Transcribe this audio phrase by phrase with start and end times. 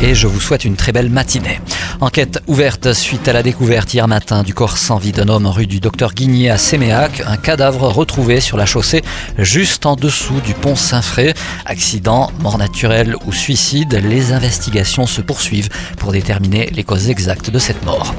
[0.00, 1.60] Et je vous souhaite une très belle matinée.
[2.00, 5.66] Enquête ouverte suite à la découverte hier matin du corps sans vie d'un homme rue
[5.66, 7.22] du docteur Guigné à Séméac.
[7.26, 9.02] Un cadavre retrouvé sur la chaussée
[9.38, 11.32] juste en dessous du pont Saint-Fré.
[11.64, 17.58] Accident, mort naturelle ou suicide, les investigations se poursuivent pour déterminer les causes exactes de
[17.58, 18.14] cette mort.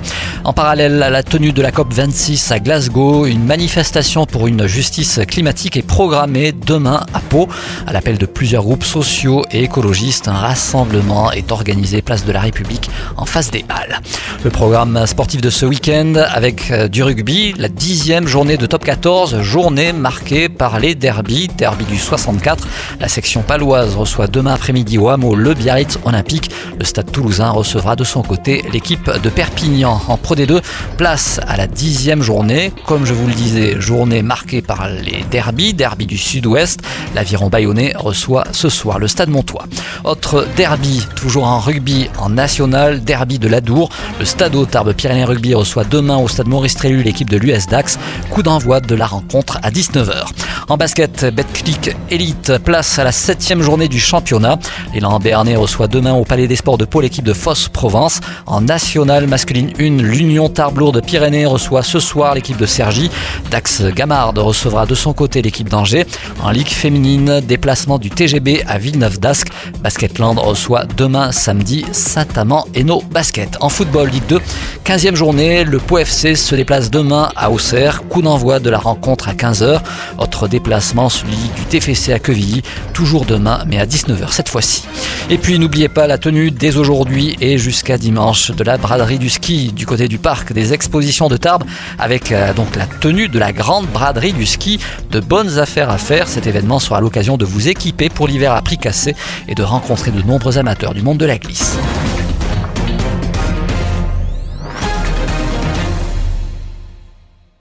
[0.46, 5.20] En parallèle à la tenue de la COP26 à Glasgow, une manifestation pour une justice
[5.28, 7.50] climatique est programmée demain à Pau.
[7.86, 11.65] À l'appel de plusieurs groupes sociaux et écologistes, un rassemblement est organisé
[12.04, 14.00] place de la République en face des Halles.
[14.44, 18.84] Le programme sportif de ce week-end avec euh, du rugby, la dixième journée de top
[18.84, 22.68] 14, journée marquée par les derbies, derby du 64.
[23.00, 26.52] La section paloise reçoit demain après-midi au hameau le Biarritz Olympique.
[26.78, 30.02] Le stade toulousain recevra de son côté l'équipe de Perpignan.
[30.08, 30.62] En Pro D2,
[30.98, 32.72] place à la dixième journée.
[32.86, 36.82] Comme je vous le disais, journée marquée par les derbies, derby du sud-ouest.
[37.16, 39.66] L'aviron bayonnais reçoit ce soir le stade Montois.
[40.04, 43.90] Autre derby, toujours en rugby en national, derby de l'Adour.
[44.20, 48.00] Le stade Tarbes Pyrénées Rugby reçoit demain au stade Maurice Trélu l'équipe de l'US Dax.
[48.30, 50.28] Coup d'envoi de la rencontre à 19h.
[50.68, 54.58] En basket, Betclic Elite place à la septième journée du championnat.
[54.96, 58.20] L'élan Béarnais reçoit demain au Palais des Sports de Pau l'équipe de Fosse Provence.
[58.48, 63.12] En national masculine 1, l'Union Tarbes de Pyrénées reçoit ce soir l'équipe de Sergi.
[63.52, 66.08] Dax Gamard recevra de son côté l'équipe d'Angers.
[66.42, 69.50] En Ligue féminine, déplacement du TGB à Villeneuve d'Ascq.
[69.82, 73.56] Basketland reçoit demain samedi Saint-Amand et nos Basket.
[73.62, 74.40] En football Ligue 2,
[74.84, 78.02] 15e journée, le Pau FC se déplace demain à Auxerre.
[78.10, 79.80] Coup d'envoi de la rencontre à 15h.
[80.18, 82.62] Autre déplacement, celui du TFC à Quevilly,
[82.94, 84.86] toujours demain, mais à 19h cette fois-ci.
[85.30, 89.30] Et puis n'oubliez pas la tenue dès aujourd'hui et jusqu'à dimanche de la braderie du
[89.30, 91.66] ski du côté du parc des expositions de Tarbes,
[92.00, 94.80] avec euh, donc la tenue de la grande braderie du ski.
[95.12, 96.30] De bonnes affaires à faire.
[96.30, 99.14] Cet événement sera l'occasion de vous équiper pour l'hiver à prix cassé
[99.50, 101.78] et de rencontrer de nombreux amateurs du monde de la glisse.